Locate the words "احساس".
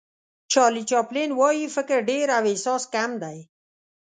2.51-2.83